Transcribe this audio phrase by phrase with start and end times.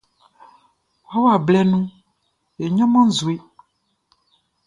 [1.09, 1.97] Wawa blɛ nunʼn,
[2.61, 3.33] e ɲanman nʼzue.